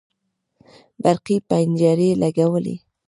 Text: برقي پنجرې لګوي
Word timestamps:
برقي 1.03 1.37
پنجرې 1.49 2.09
لګوي 2.21 2.75